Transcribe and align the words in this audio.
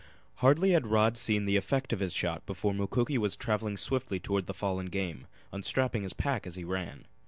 Hardly 0.37 0.71
had 0.71 0.87
Rod 0.87 1.15
seen 1.15 1.45
the 1.45 1.55
effect 1.57 1.93
of 1.93 1.99
his 1.99 2.11
shot 2.11 2.43
before 2.47 2.73
Mukoki 2.73 3.19
was 3.19 3.37
traveling 3.37 3.77
swiftly 3.77 4.19
toward 4.19 4.47
the 4.47 4.53
fallen 4.55 4.87
game, 4.87 5.27
unstrapping 5.51 6.01
his 6.01 6.13
pack 6.13 6.47
as 6.47 6.55
he 6.55 6.63
ran. 6.63 7.05